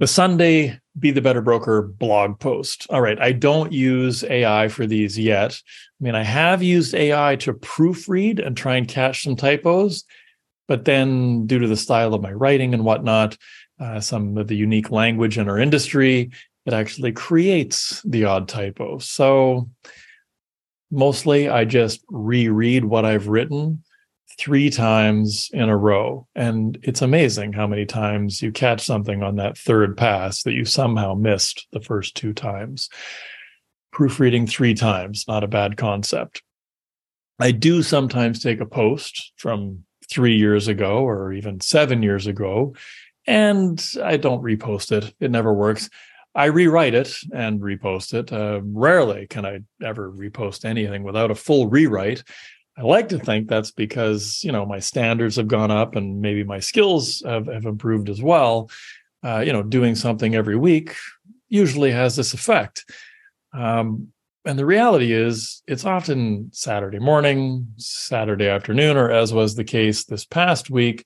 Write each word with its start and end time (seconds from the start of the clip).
the 0.00 0.06
Sunday 0.06 0.80
Be 0.98 1.10
the 1.10 1.20
Better 1.20 1.42
Broker 1.42 1.82
blog 1.82 2.40
post. 2.40 2.86
All 2.88 3.02
right, 3.02 3.20
I 3.20 3.32
don't 3.32 3.70
use 3.70 4.24
AI 4.24 4.68
for 4.68 4.86
these 4.86 5.18
yet. 5.18 5.52
I 5.52 6.04
mean, 6.04 6.14
I 6.14 6.22
have 6.22 6.62
used 6.62 6.94
AI 6.94 7.36
to 7.36 7.52
proofread 7.52 8.44
and 8.44 8.56
try 8.56 8.76
and 8.76 8.88
catch 8.88 9.22
some 9.22 9.36
typos, 9.36 10.04
but 10.66 10.86
then 10.86 11.46
due 11.46 11.58
to 11.58 11.68
the 11.68 11.76
style 11.76 12.14
of 12.14 12.22
my 12.22 12.32
writing 12.32 12.72
and 12.72 12.82
whatnot, 12.82 13.36
uh, 13.78 14.00
some 14.00 14.38
of 14.38 14.48
the 14.48 14.56
unique 14.56 14.90
language 14.90 15.36
in 15.36 15.50
our 15.50 15.58
industry, 15.58 16.30
it 16.64 16.72
actually 16.72 17.12
creates 17.12 18.00
the 18.02 18.24
odd 18.24 18.48
typo. 18.48 18.98
So 18.98 19.68
mostly 20.90 21.50
I 21.50 21.66
just 21.66 22.02
reread 22.08 22.86
what 22.86 23.04
I've 23.04 23.28
written 23.28 23.82
three 24.40 24.70
times 24.70 25.50
in 25.52 25.68
a 25.68 25.76
row. 25.76 26.26
And 26.34 26.78
it's 26.82 27.02
amazing 27.02 27.52
how 27.52 27.66
many 27.66 27.84
times 27.84 28.40
you 28.40 28.50
catch 28.50 28.80
something 28.80 29.22
on 29.22 29.36
that 29.36 29.58
third 29.58 29.98
pass 29.98 30.44
that 30.44 30.54
you 30.54 30.64
somehow 30.64 31.14
missed 31.14 31.66
the 31.72 31.80
first 31.80 32.14
two 32.14 32.32
times. 32.32 32.88
Proofreading 33.92 34.46
three 34.46 34.72
times, 34.72 35.26
not 35.28 35.44
a 35.44 35.48
bad 35.48 35.76
concept. 35.76 36.42
I 37.38 37.50
do 37.50 37.82
sometimes 37.82 38.42
take 38.42 38.60
a 38.60 38.66
post 38.66 39.32
from 39.36 39.84
three 40.10 40.36
years 40.36 40.68
ago 40.68 41.04
or 41.06 41.32
even 41.34 41.60
seven 41.60 42.02
years 42.02 42.26
ago, 42.26 42.74
and 43.26 43.84
I 44.02 44.16
don't 44.16 44.42
repost 44.42 44.90
it. 44.90 45.12
It 45.20 45.30
never 45.30 45.52
works. 45.52 45.90
I 46.34 46.46
rewrite 46.46 46.94
it 46.94 47.14
and 47.34 47.60
repost 47.60 48.14
it. 48.14 48.32
Uh, 48.32 48.60
rarely 48.62 49.26
can 49.26 49.44
I 49.44 49.60
ever 49.84 50.10
repost 50.10 50.64
anything 50.64 51.02
without 51.02 51.30
a 51.30 51.34
full 51.34 51.68
rewrite. 51.68 52.22
I 52.80 52.84
like 52.84 53.10
to 53.10 53.18
think 53.18 53.46
that's 53.46 53.72
because 53.72 54.42
you 54.42 54.52
know 54.52 54.64
my 54.64 54.78
standards 54.78 55.36
have 55.36 55.48
gone 55.48 55.70
up 55.70 55.96
and 55.96 56.22
maybe 56.22 56.44
my 56.44 56.60
skills 56.60 57.22
have, 57.26 57.46
have 57.46 57.66
improved 57.66 58.08
as 58.08 58.22
well. 58.22 58.70
Uh, 59.22 59.40
you 59.40 59.52
know, 59.52 59.62
doing 59.62 59.94
something 59.94 60.34
every 60.34 60.56
week 60.56 60.96
usually 61.50 61.90
has 61.90 62.16
this 62.16 62.32
effect. 62.32 62.90
Um, 63.52 64.08
and 64.46 64.58
the 64.58 64.64
reality 64.64 65.12
is, 65.12 65.62
it's 65.66 65.84
often 65.84 66.48
Saturday 66.54 66.98
morning, 66.98 67.66
Saturday 67.76 68.48
afternoon, 68.48 68.96
or 68.96 69.10
as 69.10 69.34
was 69.34 69.54
the 69.54 69.64
case 69.64 70.04
this 70.04 70.24
past 70.24 70.70
week, 70.70 71.04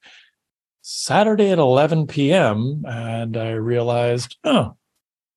Saturday 0.82 1.50
at 1.50 1.58
11 1.58 2.06
p.m. 2.06 2.84
And 2.86 3.36
I 3.36 3.52
realized, 3.52 4.36
oh, 4.44 4.76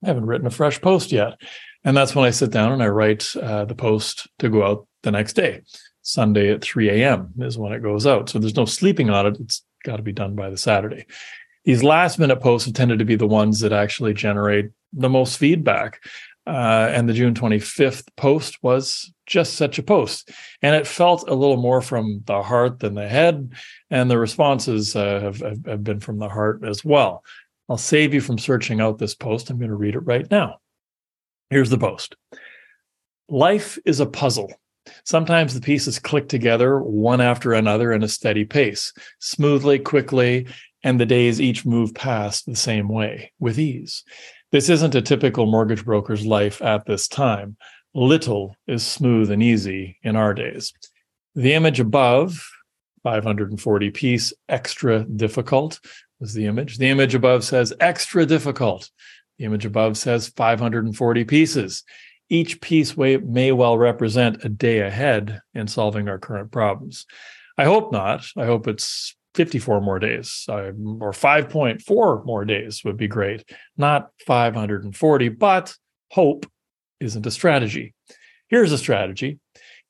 I 0.04 0.08
haven't 0.08 0.28
written 0.28 0.46
a 0.46 0.52
fresh 0.52 0.80
post 0.80 1.12
yet. 1.12 1.42
And 1.84 1.98
that's 1.98 2.14
when 2.14 2.26
I 2.26 2.30
sit 2.30 2.52
down 2.52 2.74
and 2.74 2.84
I 2.84 2.90
write 2.90 3.36
uh, 3.36 3.66
the 3.66 3.74
post 3.74 4.28
to 4.38 4.50
go 4.50 4.64
out 4.64 4.88
the 5.02 5.12
next 5.12 5.34
day. 5.34 5.62
Sunday 6.08 6.54
at 6.54 6.62
3 6.62 6.90
a.m. 6.90 7.34
is 7.40 7.58
when 7.58 7.74
it 7.74 7.84
goes 7.84 8.08
out. 8.08 8.30
So 8.30 8.40
there's 8.40 8.56
no 8.56 8.64
sleeping 8.64 9.10
on 9.10 9.26
it. 9.26 9.38
It's 9.42 9.66
got 9.84 9.98
to 9.98 10.04
be 10.04 10.14
done 10.14 10.36
by 10.36 10.50
the 10.50 10.56
Saturday. 10.56 11.06
These 11.66 11.84
last 11.84 12.18
minute 12.18 12.40
posts 12.40 12.66
have 12.66 12.76
tended 12.76 13.00
to 13.00 13.06
be 13.06 13.18
the 13.18 13.28
ones 13.28 13.60
that 13.60 13.74
actually 13.74 14.14
generate 14.14 14.70
the 14.94 15.10
most 15.10 15.38
feedback. 15.38 16.02
Uh, 16.46 16.90
and 16.94 17.10
the 17.10 17.14
June 17.14 17.34
25th 17.34 18.08
post 18.16 18.58
was 18.64 19.14
just 19.26 19.56
such 19.56 19.80
a 19.80 19.84
post. 19.84 20.32
And 20.62 20.78
it 20.78 20.88
felt 20.88 21.28
a 21.28 21.36
little 21.36 21.58
more 21.58 21.82
from 21.82 22.24
the 22.26 22.42
heart 22.42 22.80
than 22.80 22.94
the 22.94 23.10
head. 23.10 23.52
And 23.90 24.10
the 24.10 24.18
responses 24.18 24.96
uh, 24.96 25.20
have, 25.20 25.42
have 25.66 25.84
been 25.84 26.00
from 26.00 26.20
the 26.20 26.30
heart 26.30 26.64
as 26.64 26.86
well. 26.86 27.22
I'll 27.68 27.76
save 27.76 28.14
you 28.14 28.22
from 28.22 28.38
searching 28.38 28.80
out 28.80 28.98
this 28.98 29.14
post. 29.14 29.50
I'm 29.50 29.58
going 29.58 29.72
to 29.72 29.76
read 29.76 29.96
it 29.96 30.06
right 30.06 30.30
now. 30.32 30.60
Here's 31.50 31.70
the 31.70 31.78
post 31.78 32.16
Life 33.28 33.78
is 33.84 34.00
a 34.00 34.06
puzzle. 34.06 34.54
Sometimes 35.04 35.54
the 35.54 35.62
pieces 35.62 36.00
click 36.00 36.30
together 36.30 36.80
one 36.80 37.22
after 37.22 37.54
another 37.54 37.92
in 37.92 38.04
a 38.04 38.08
steady 38.08 38.46
pace, 38.46 38.94
smoothly, 39.20 39.80
quickly, 39.80 40.48
and 40.84 41.00
the 41.00 41.06
days 41.06 41.42
each 41.42 41.66
move 41.66 41.94
past 41.94 42.46
the 42.46 42.56
same 42.56 42.88
way 42.88 43.32
with 43.40 43.60
ease. 43.60 44.04
This 44.52 44.70
isn't 44.70 44.96
a 44.96 45.02
typical 45.02 45.46
mortgage 45.46 45.84
broker's 45.84 46.26
life 46.26 46.62
at 46.62 46.86
this 46.86 47.08
time. 47.08 47.58
Little 47.94 48.56
is 48.68 48.86
smooth 48.86 49.32
and 49.32 49.44
easy 49.44 49.98
in 50.04 50.16
our 50.16 50.34
days. 50.34 50.74
The 51.36 51.54
image 51.54 51.80
above, 51.80 52.48
540 53.04 53.92
piece, 53.92 54.34
extra 54.48 55.04
difficult, 55.04 55.80
was 56.20 56.34
the 56.34 56.46
image. 56.46 56.78
The 56.78 56.90
image 56.90 57.16
above 57.16 57.44
says 57.44 57.74
extra 57.80 58.26
difficult. 58.26 58.90
The 59.38 59.46
image 59.46 59.66
above 59.66 59.98
says 59.98 60.30
540 60.30 61.24
pieces. 61.26 61.84
Each 62.30 62.60
piece 62.60 62.98
may 62.98 63.52
well 63.52 63.78
represent 63.78 64.44
a 64.44 64.50
day 64.50 64.80
ahead 64.80 65.42
in 65.54 65.68
solving 65.68 66.10
our 66.10 66.20
current 66.20 66.52
problems. 66.52 67.06
I 67.58 67.64
hope 67.66 67.92
not. 67.92 68.26
I 68.36 68.46
hope 68.46 68.68
it's 68.68 69.16
54 69.36 69.82
more 69.82 70.00
days 70.00 70.46
or 70.50 70.74
5.4 70.74 72.26
more 72.26 72.46
days 72.46 72.84
would 72.84 72.98
be 72.98 73.08
great, 73.08 73.44
not 73.78 74.10
540, 74.26 75.30
but 75.30 75.76
hope 76.12 76.46
isn't 77.00 77.26
a 77.26 77.32
strategy. 77.32 77.94
Here's 78.50 78.72
a 78.72 78.78
strategy 78.78 79.40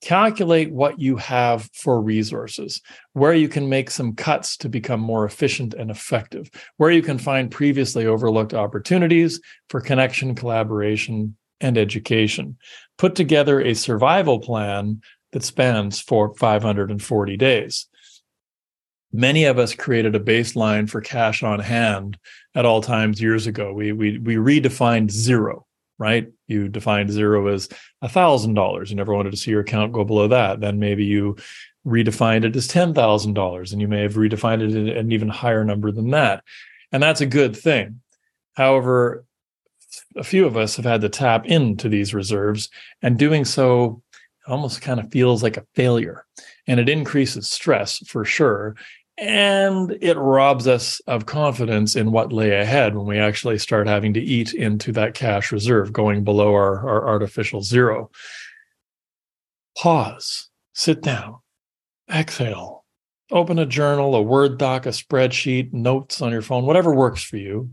calculate 0.02 0.72
what 0.72 1.00
you 1.00 1.16
have 1.16 1.68
for 1.74 2.00
resources, 2.02 2.82
where 3.14 3.34
you 3.34 3.50
can 3.50 3.68
make 3.68 3.90
some 3.90 4.14
cuts 4.14 4.58
to 4.58 4.70
become 4.70 5.00
more 5.00 5.26
efficient 5.26 5.74
and 5.74 5.90
effective, 5.90 6.52
where 6.78 6.92
you 6.92 7.02
can 7.02 7.18
find 7.18 7.50
previously 7.50 8.06
overlooked 8.06 8.54
opportunities 8.54 9.42
for 9.70 9.82
connection, 9.82 10.36
collaboration, 10.36 11.36
and 11.62 11.78
education. 11.78 12.58
Put 12.98 13.16
together 13.16 13.62
a 13.62 13.74
survival 13.74 14.40
plan 14.40 15.02
that 15.32 15.44
spans 15.44 16.00
for 16.00 16.34
540 16.36 17.38
days. 17.38 17.88
Many 19.14 19.46
of 19.46 19.58
us 19.58 19.74
created 19.74 20.16
a 20.16 20.20
baseline 20.20 20.90
for 20.90 21.02
cash 21.02 21.44
on 21.44 21.60
hand 21.60 22.18
at 22.56 22.66
all 22.66 22.82
times 22.82 23.22
years 23.22 23.48
ago. 23.48 23.72
We 23.74 23.92
we 23.92 24.18
we 24.18 24.36
redefined 24.36 25.12
zero, 25.12 25.66
right? 25.98 26.28
You 26.48 26.68
defined 26.68 27.12
zero 27.12 27.48
as 27.48 27.70
a 28.02 28.10
thousand 28.10 28.56
dollars. 28.56 28.90
You 28.90 28.98
never 28.98 29.14
wanted 29.14 29.32
to 29.32 29.38
see 29.38 29.52
your 29.52 29.62
account 29.62 29.94
go 29.94 30.04
below 30.04 30.28
that. 30.28 30.60
Then 30.60 30.80
maybe 30.80 31.06
you 31.06 31.38
redefined 31.86 32.44
it 32.44 32.56
as 32.56 32.68
ten 32.68 32.94
thousand 32.94 33.34
dollars, 33.34 33.72
and 33.72 33.82
you 33.82 33.88
may 33.88 34.02
have 34.02 34.16
redefined 34.16 34.62
it 34.62 34.90
at 34.90 34.98
an 34.98 35.12
even 35.12 35.30
higher 35.30 35.64
number 35.64 35.92
than 35.92 36.10
that. 36.12 36.44
And 36.92 37.02
that's 37.02 37.22
a 37.22 37.26
good 37.26 37.56
thing. 37.56 38.02
However, 38.56 39.24
a 40.16 40.24
few 40.24 40.46
of 40.46 40.58
us 40.58 40.76
have 40.76 40.86
had 40.86 41.02
to 41.02 41.10
tap 41.10 41.46
into 41.46 41.90
these 41.90 42.14
reserves, 42.14 42.70
and 43.02 43.18
doing 43.18 43.46
so 43.46 44.02
almost 44.48 44.82
kind 44.82 45.00
of 45.00 45.12
feels 45.12 45.44
like 45.44 45.58
a 45.58 45.66
failure. 45.76 46.26
And 46.68 46.80
it 46.80 46.90
increases 46.90 47.50
stress 47.50 47.98
for 48.08 48.26
sure. 48.26 48.76
And 49.18 49.98
it 50.00 50.16
robs 50.16 50.68
us 50.68 51.00
of 51.08 51.26
confidence 51.26 51.96
in 51.96 52.12
what 52.12 52.32
lay 52.32 52.52
ahead 52.52 52.96
when 52.96 53.08
we 53.08 53.18
actually 53.18 53.58
start 53.58 53.88
having 53.88 54.14
to 54.14 54.22
eat 54.22 54.54
into 54.54 54.92
that 54.94 55.16
cash 55.16 55.52
reserve, 55.52 55.92
going 55.92 56.24
below 56.24 56.54
our, 56.54 56.88
our 56.88 57.08
artificial 57.08 57.64
zero. 57.64 58.12
Pause, 59.78 60.50
sit 60.74 61.02
down, 61.02 61.38
exhale, 62.14 62.86
open 63.32 63.58
a 63.58 63.66
journal, 63.66 64.16
a 64.16 64.22
Word 64.22 64.58
doc, 64.58 64.86
a 64.86 64.90
spreadsheet, 64.90 65.74
notes 65.74 66.22
on 66.22 66.32
your 66.32 66.42
phone, 66.42 66.66
whatever 66.66 66.94
works 66.94 67.24
for 67.24 67.38
you 67.38 67.72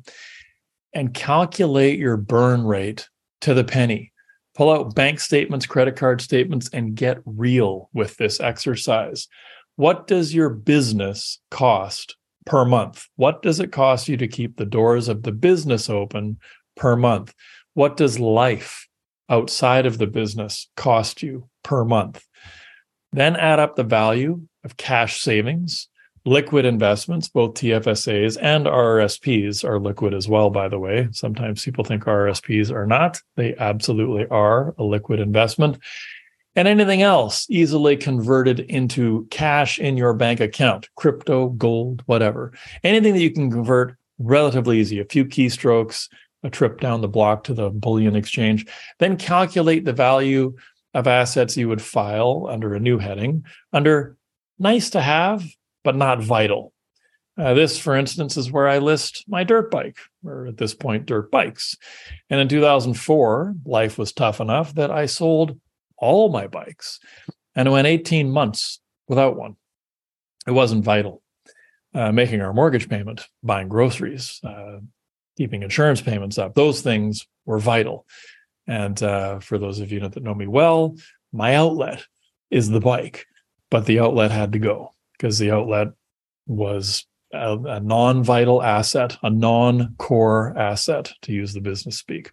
and 0.94 1.14
calculate 1.14 1.98
your 1.98 2.16
burn 2.16 2.64
rate 2.64 3.08
to 3.42 3.54
the 3.54 3.64
penny. 3.64 4.12
Pull 4.54 4.72
out 4.72 4.94
bank 4.94 5.18
statements, 5.18 5.66
credit 5.66 5.96
card 5.96 6.20
statements, 6.20 6.70
and 6.72 6.94
get 6.94 7.18
real 7.24 7.90
with 7.92 8.16
this 8.16 8.40
exercise. 8.40 9.26
What 9.76 10.06
does 10.06 10.32
your 10.32 10.48
business 10.48 11.40
cost 11.50 12.16
per 12.46 12.64
month? 12.64 13.06
What 13.16 13.42
does 13.42 13.58
it 13.58 13.72
cost 13.72 14.08
you 14.08 14.16
to 14.18 14.28
keep 14.28 14.56
the 14.56 14.64
doors 14.64 15.08
of 15.08 15.24
the 15.24 15.32
business 15.32 15.90
open 15.90 16.38
per 16.76 16.94
month? 16.94 17.34
What 17.74 17.96
does 17.96 18.20
life 18.20 18.88
outside 19.28 19.86
of 19.86 19.98
the 19.98 20.06
business 20.06 20.68
cost 20.76 21.22
you 21.22 21.48
per 21.64 21.84
month? 21.84 22.24
Then 23.12 23.34
add 23.34 23.58
up 23.58 23.74
the 23.74 23.84
value 23.84 24.42
of 24.62 24.76
cash 24.76 25.20
savings, 25.20 25.88
liquid 26.24 26.64
investments, 26.64 27.28
both 27.28 27.54
TFSAs 27.54 28.38
and 28.40 28.66
RRSPs 28.66 29.64
are 29.64 29.78
liquid 29.78 30.14
as 30.14 30.28
well, 30.28 30.50
by 30.50 30.68
the 30.68 30.78
way. 30.78 31.08
Sometimes 31.12 31.64
people 31.64 31.84
think 31.84 32.04
RRSPs 32.04 32.70
are 32.70 32.86
not. 32.86 33.20
They 33.36 33.54
absolutely 33.56 34.26
are 34.28 34.74
a 34.78 34.84
liquid 34.84 35.20
investment. 35.20 35.78
And 36.56 36.68
anything 36.68 37.02
else 37.02 37.46
easily 37.50 37.96
converted 37.96 38.60
into 38.60 39.26
cash 39.30 39.78
in 39.78 39.96
your 39.96 40.14
bank 40.14 40.40
account, 40.40 40.88
crypto, 40.94 41.48
gold, 41.48 42.02
whatever. 42.06 42.52
Anything 42.84 43.14
that 43.14 43.22
you 43.22 43.32
can 43.32 43.50
convert 43.50 43.96
relatively 44.18 44.78
easy, 44.78 45.00
a 45.00 45.04
few 45.04 45.24
keystrokes, 45.24 46.08
a 46.44 46.50
trip 46.50 46.80
down 46.80 47.00
the 47.00 47.08
block 47.08 47.44
to 47.44 47.54
the 47.54 47.70
bullion 47.70 48.14
exchange. 48.14 48.66
Then 48.98 49.16
calculate 49.16 49.84
the 49.84 49.92
value 49.92 50.54
of 50.94 51.08
assets 51.08 51.56
you 51.56 51.68
would 51.68 51.82
file 51.82 52.46
under 52.48 52.74
a 52.74 52.80
new 52.80 52.98
heading 52.98 53.44
under 53.72 54.16
nice 54.58 54.90
to 54.90 55.00
have 55.00 55.44
but 55.84 55.94
not 55.94 56.20
vital. 56.20 56.72
Uh, 57.36 57.54
this, 57.54 57.78
for 57.78 57.96
instance, 57.96 58.36
is 58.36 58.50
where 58.50 58.68
I 58.68 58.78
list 58.78 59.24
my 59.28 59.44
dirt 59.44 59.70
bike, 59.70 59.98
or 60.24 60.46
at 60.46 60.56
this 60.56 60.74
point, 60.74 61.06
dirt 61.06 61.30
bikes. 61.30 61.76
And 62.30 62.40
in 62.40 62.48
2004, 62.48 63.54
life 63.64 63.98
was 63.98 64.12
tough 64.12 64.40
enough 64.40 64.74
that 64.74 64.90
I 64.90 65.06
sold 65.06 65.58
all 65.98 66.28
my 66.28 66.46
bikes 66.46 67.00
and 67.54 67.70
went 67.70 67.86
18 67.86 68.30
months 68.30 68.80
without 69.08 69.36
one. 69.36 69.56
It 70.46 70.52
wasn't 70.52 70.84
vital. 70.84 71.22
Uh, 71.92 72.10
making 72.10 72.40
our 72.40 72.52
mortgage 72.52 72.88
payment, 72.88 73.28
buying 73.42 73.68
groceries, 73.68 74.40
uh, 74.42 74.78
keeping 75.36 75.62
insurance 75.62 76.00
payments 76.00 76.38
up. 76.38 76.54
Those 76.54 76.80
things 76.80 77.26
were 77.46 77.60
vital. 77.60 78.04
And 78.66 79.00
uh, 79.02 79.38
for 79.38 79.58
those 79.58 79.78
of 79.78 79.92
you 79.92 80.00
that 80.00 80.22
know 80.22 80.34
me 80.34 80.48
well, 80.48 80.96
my 81.32 81.54
outlet 81.54 82.04
is 82.50 82.68
the 82.68 82.80
bike, 82.80 83.26
but 83.70 83.86
the 83.86 84.00
outlet 84.00 84.32
had 84.32 84.52
to 84.52 84.58
go 84.58 84.93
because 85.16 85.38
the 85.38 85.50
outlet 85.50 85.88
was 86.46 87.06
a, 87.32 87.58
a 87.58 87.80
non 87.80 88.22
vital 88.22 88.62
asset, 88.62 89.16
a 89.22 89.30
non 89.30 89.94
core 89.98 90.56
asset, 90.56 91.12
to 91.22 91.32
use 91.32 91.52
the 91.52 91.60
business 91.60 91.98
speak. 91.98 92.30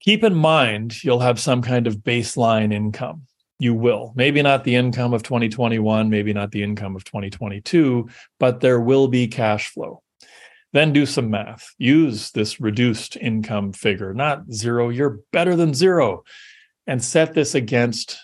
Keep 0.00 0.24
in 0.24 0.34
mind, 0.34 1.02
you'll 1.02 1.20
have 1.20 1.40
some 1.40 1.62
kind 1.62 1.86
of 1.86 1.98
baseline 1.98 2.72
income. 2.72 3.22
You 3.58 3.72
will. 3.74 4.12
Maybe 4.16 4.42
not 4.42 4.64
the 4.64 4.74
income 4.74 5.14
of 5.14 5.22
2021, 5.22 6.10
maybe 6.10 6.32
not 6.32 6.50
the 6.50 6.62
income 6.62 6.96
of 6.96 7.04
2022, 7.04 8.08
but 8.38 8.60
there 8.60 8.80
will 8.80 9.08
be 9.08 9.28
cash 9.28 9.68
flow. 9.68 10.02
Then 10.72 10.92
do 10.92 11.06
some 11.06 11.30
math. 11.30 11.72
Use 11.78 12.32
this 12.32 12.60
reduced 12.60 13.16
income 13.16 13.72
figure, 13.72 14.12
not 14.12 14.52
zero, 14.52 14.88
you're 14.88 15.20
better 15.32 15.54
than 15.54 15.72
zero, 15.72 16.24
and 16.86 17.02
set 17.02 17.32
this 17.32 17.54
against 17.54 18.18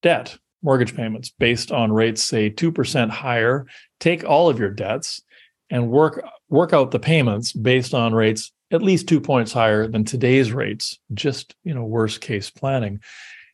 debt, 0.00 0.38
mortgage 0.62 0.94
payments 0.94 1.30
based 1.30 1.72
on 1.72 1.92
rates, 1.92 2.22
say 2.22 2.50
2% 2.50 3.10
higher. 3.10 3.66
Take 4.00 4.24
all 4.24 4.48
of 4.48 4.58
your 4.58 4.70
debts 4.70 5.22
and 5.70 5.90
work 5.90 6.24
work 6.48 6.72
out 6.72 6.90
the 6.90 6.98
payments 6.98 7.52
based 7.52 7.92
on 7.92 8.14
rates 8.14 8.52
at 8.70 8.82
least 8.82 9.08
two 9.08 9.20
points 9.20 9.52
higher 9.52 9.86
than 9.86 10.04
today's 10.04 10.52
rates, 10.52 10.98
just 11.14 11.54
you 11.64 11.74
know, 11.74 11.84
worst 11.84 12.20
case 12.20 12.50
planning. 12.50 13.00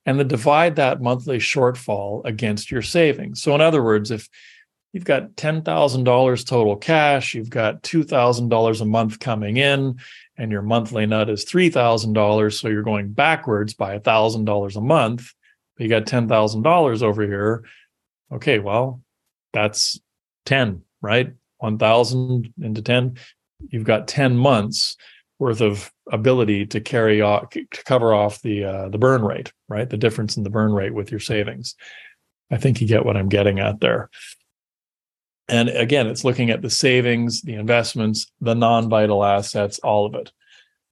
And 0.07 0.19
then 0.19 0.29
divide 0.29 0.77
that 0.77 1.01
monthly 1.01 1.39
shortfall 1.39 2.25
against 2.27 2.71
your 2.71 2.83
savings. 2.83 3.41
So 3.41 3.55
in 3.55 3.61
other 3.61 3.83
words, 3.83 4.11
if 4.11 4.29
you've 4.93 5.05
got 5.05 5.35
$10,000 5.37 6.47
total 6.47 6.77
cash, 6.77 7.35
you've 7.35 7.49
got 7.49 7.83
$2,000 7.83 8.81
a 8.81 8.85
month 8.85 9.19
coming 9.19 9.57
in, 9.57 9.99
and 10.37 10.53
your 10.53 10.63
monthly 10.63 11.07
nut 11.07 11.31
is 11.31 11.47
$3,000. 11.47 12.53
So 12.53 12.69
you're 12.69 12.83
going 12.83 13.13
backwards 13.13 13.73
by 13.73 13.99
$1,000 13.99 14.77
a 14.77 14.81
month, 14.81 15.33
you 15.79 15.89
got 15.89 16.05
$10,000 16.05 17.03
over 17.03 17.23
here. 17.23 17.65
Okay, 18.33 18.59
well, 18.59 19.03
that's 19.53 19.99
10, 20.47 20.83
right? 21.03 21.33
1,000 21.59 22.53
into 22.61 22.83
10. 22.83 23.17
You've 23.69 23.85
got 23.85 24.09
10 24.09 24.37
months 24.37 24.97
worth 25.39 25.61
of 25.61 25.91
ability 26.13 26.67
to 26.67 26.81
carry 26.81 27.21
off 27.21 27.51
to 27.51 27.67
cover 27.71 28.15
off 28.15 28.41
the 28.43 28.65
uh, 28.65 28.89
the 28.89 28.99
burn 28.99 29.23
rate, 29.23 29.53
right? 29.69 29.89
The 29.89 29.97
difference 29.97 30.37
in 30.37 30.43
the 30.43 30.51
burn 30.51 30.73
rate 30.73 30.95
with 30.95 31.11
your 31.11 31.21
savings. 31.21 31.75
I 32.51 32.57
think 32.57 32.81
you 32.81 32.87
get 32.87 33.05
what 33.05 33.17
I'm 33.17 33.29
getting 33.29 33.59
at 33.59 33.81
there. 33.81 34.11
And 35.49 35.69
again, 35.69 36.07
it's 36.07 36.25
looking 36.25 36.51
at 36.51 36.63
the 36.63 36.71
savings, 36.71 37.43
the 37.43 37.55
investments, 37.55 38.31
the 38.41 38.55
non 38.55 38.89
vital 38.89 39.25
assets, 39.25 39.79
all 39.81 40.07
of 40.07 40.15
it. 40.15 40.33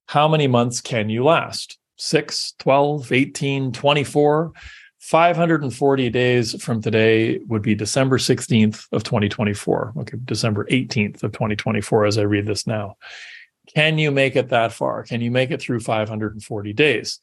How 0.07 0.27
many 0.27 0.47
months 0.47 0.81
can 0.81 1.09
you 1.09 1.23
last? 1.23 1.77
6, 2.03 2.53
12, 2.59 3.11
18, 3.11 3.71
24? 3.71 4.53
540 4.99 6.09
days 6.09 6.63
from 6.63 6.81
today 6.81 7.39
would 7.47 7.61
be 7.61 7.75
December 7.75 8.17
16th 8.17 8.87
of 8.93 9.03
2024. 9.03 9.93
Okay, 9.97 10.17
December 10.23 10.65
18th 10.65 11.23
of 11.23 11.33
2024 11.33 12.05
as 12.05 12.17
I 12.17 12.21
read 12.21 12.45
this 12.45 12.65
now. 12.65 12.95
Can 13.73 13.97
you 13.97 14.11
make 14.11 14.35
it 14.35 14.49
that 14.49 14.71
far? 14.71 15.03
Can 15.03 15.21
you 15.21 15.31
make 15.31 15.51
it 15.51 15.61
through 15.61 15.81
540 15.81 16.73
days? 16.73 17.19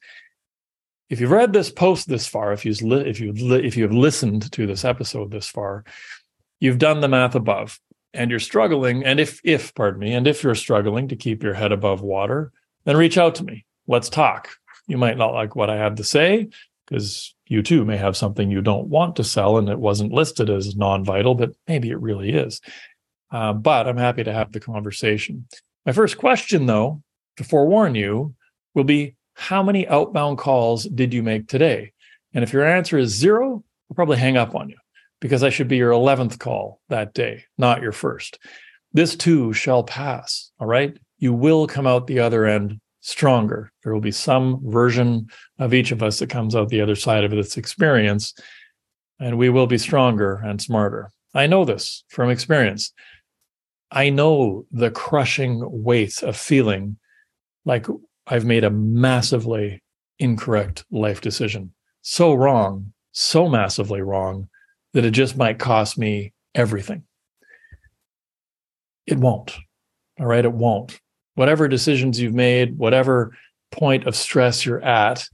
If 1.09 1.19
you've 1.19 1.31
read 1.31 1.53
this 1.53 1.71
post 1.71 2.07
this 2.07 2.27
far, 2.27 2.53
if 2.53 2.65
you've 2.65 2.81
if 2.83 3.19
you 3.19 3.33
if 3.55 3.75
you 3.75 3.83
have 3.83 3.93
listened 3.93 4.51
to 4.51 4.67
this 4.67 4.85
episode 4.85 5.31
this 5.31 5.47
far, 5.47 5.83
you've 6.59 6.77
done 6.77 7.01
the 7.01 7.07
math 7.07 7.35
above 7.35 7.79
and 8.13 8.29
you're 8.29 8.39
struggling 8.39 9.03
and 9.03 9.19
if 9.19 9.41
if 9.43 9.73
pardon 9.73 9.99
me 9.99 10.13
and 10.13 10.27
if 10.27 10.43
you're 10.43 10.55
struggling 10.55 11.07
to 11.07 11.15
keep 11.15 11.43
your 11.43 11.53
head 11.53 11.71
above 11.71 12.01
water 12.01 12.51
then 12.85 12.97
reach 12.97 13.17
out 13.17 13.35
to 13.35 13.43
me 13.43 13.65
let's 13.87 14.09
talk 14.09 14.49
you 14.87 14.97
might 14.97 15.17
not 15.17 15.33
like 15.33 15.55
what 15.55 15.69
i 15.69 15.75
have 15.75 15.95
to 15.95 16.03
say 16.03 16.47
because 16.87 17.35
you 17.47 17.61
too 17.61 17.85
may 17.85 17.97
have 17.97 18.17
something 18.17 18.49
you 18.49 18.61
don't 18.61 18.87
want 18.87 19.15
to 19.15 19.23
sell 19.23 19.57
and 19.57 19.69
it 19.69 19.79
wasn't 19.79 20.11
listed 20.11 20.49
as 20.49 20.75
non-vital 20.75 21.35
but 21.35 21.51
maybe 21.67 21.89
it 21.89 21.99
really 21.99 22.31
is 22.31 22.61
uh, 23.31 23.53
but 23.53 23.87
i'm 23.87 23.97
happy 23.97 24.23
to 24.23 24.33
have 24.33 24.51
the 24.51 24.59
conversation 24.59 25.45
my 25.85 25.91
first 25.91 26.17
question 26.17 26.65
though 26.65 27.01
to 27.37 27.43
forewarn 27.43 27.95
you 27.95 28.33
will 28.73 28.83
be 28.83 29.15
how 29.33 29.63
many 29.63 29.87
outbound 29.87 30.37
calls 30.37 30.83
did 30.85 31.13
you 31.13 31.23
make 31.23 31.47
today 31.47 31.91
and 32.33 32.43
if 32.43 32.53
your 32.53 32.65
answer 32.65 32.97
is 32.97 33.09
zero 33.09 33.63
i'll 33.89 33.95
probably 33.95 34.17
hang 34.17 34.37
up 34.37 34.55
on 34.55 34.69
you 34.69 34.77
because 35.21 35.43
I 35.43 35.49
should 35.49 35.69
be 35.69 35.77
your 35.77 35.91
11th 35.91 36.39
call 36.39 36.81
that 36.89 37.13
day, 37.13 37.45
not 37.57 37.81
your 37.81 37.93
first. 37.93 38.39
This 38.91 39.15
too 39.15 39.53
shall 39.53 39.83
pass. 39.83 40.51
All 40.59 40.67
right. 40.67 40.97
You 41.19 41.31
will 41.31 41.67
come 41.67 41.87
out 41.87 42.07
the 42.07 42.19
other 42.19 42.45
end 42.45 42.81
stronger. 43.01 43.71
There 43.83 43.93
will 43.93 44.01
be 44.01 44.11
some 44.11 44.61
version 44.63 45.27
of 45.59 45.73
each 45.73 45.91
of 45.91 46.01
us 46.01 46.19
that 46.19 46.29
comes 46.29 46.55
out 46.55 46.69
the 46.69 46.81
other 46.81 46.95
side 46.95 47.23
of 47.23 47.31
this 47.31 47.57
experience, 47.57 48.33
and 49.19 49.37
we 49.37 49.49
will 49.49 49.67
be 49.67 49.77
stronger 49.77 50.41
and 50.43 50.61
smarter. 50.61 51.11
I 51.33 51.47
know 51.47 51.65
this 51.65 52.03
from 52.09 52.29
experience. 52.29 52.93
I 53.91 54.09
know 54.09 54.65
the 54.71 54.91
crushing 54.91 55.61
weight 55.63 56.23
of 56.23 56.37
feeling 56.37 56.97
like 57.65 57.87
I've 58.25 58.45
made 58.45 58.63
a 58.63 58.69
massively 58.69 59.83
incorrect 60.19 60.85
life 60.91 61.19
decision. 61.21 61.73
So 62.01 62.33
wrong, 62.33 62.93
so 63.11 63.49
massively 63.49 64.01
wrong 64.01 64.49
that 64.93 65.05
it 65.05 65.11
just 65.11 65.37
might 65.37 65.59
cost 65.59 65.97
me 65.97 66.33
everything. 66.55 67.03
It 69.05 69.17
won't. 69.17 69.55
All 70.19 70.25
right. 70.25 70.45
It 70.45 70.53
won't. 70.53 70.99
Whatever 71.41 71.67
decisions 71.67 72.21
you've 72.21 72.35
made, 72.35 72.77
whatever 72.77 73.35
point 73.71 74.05
of 74.05 74.15
stress 74.15 74.63
you're 74.63 74.83
at, 74.83 75.27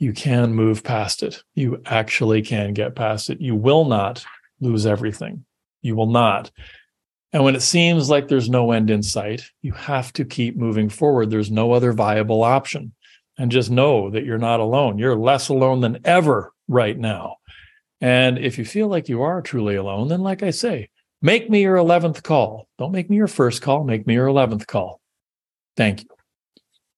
you 0.00 0.12
can 0.12 0.52
move 0.52 0.82
past 0.82 1.22
it. 1.22 1.44
You 1.54 1.80
actually 1.86 2.42
can 2.42 2.74
get 2.74 2.96
past 2.96 3.30
it. 3.30 3.40
You 3.40 3.54
will 3.54 3.84
not 3.84 4.24
lose 4.60 4.84
everything. 4.84 5.44
You 5.80 5.94
will 5.94 6.08
not. 6.08 6.50
And 7.32 7.44
when 7.44 7.54
it 7.54 7.62
seems 7.62 8.10
like 8.10 8.26
there's 8.26 8.50
no 8.50 8.72
end 8.72 8.90
in 8.90 9.04
sight, 9.04 9.42
you 9.62 9.70
have 9.74 10.12
to 10.14 10.24
keep 10.24 10.56
moving 10.56 10.88
forward. 10.88 11.30
There's 11.30 11.52
no 11.52 11.70
other 11.70 11.92
viable 11.92 12.42
option. 12.42 12.92
And 13.38 13.52
just 13.52 13.70
know 13.70 14.10
that 14.10 14.24
you're 14.24 14.38
not 14.38 14.58
alone. 14.58 14.98
You're 14.98 15.14
less 15.14 15.50
alone 15.50 15.82
than 15.82 16.00
ever 16.04 16.52
right 16.66 16.98
now. 16.98 17.36
And 18.00 18.38
if 18.40 18.58
you 18.58 18.64
feel 18.64 18.88
like 18.88 19.08
you 19.08 19.22
are 19.22 19.40
truly 19.40 19.76
alone, 19.76 20.08
then 20.08 20.22
like 20.22 20.42
I 20.42 20.50
say, 20.50 20.88
make 21.22 21.48
me 21.48 21.62
your 21.62 21.76
11th 21.76 22.24
call. 22.24 22.66
Don't 22.76 22.90
make 22.90 23.08
me 23.08 23.18
your 23.18 23.28
first 23.28 23.62
call, 23.62 23.84
make 23.84 24.04
me 24.04 24.14
your 24.14 24.26
11th 24.26 24.66
call. 24.66 25.00
Thank 25.76 26.02
you. 26.04 26.13